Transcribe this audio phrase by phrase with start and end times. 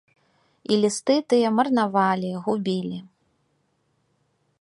[0.71, 2.97] І лісты тыя марнавалі, губілі.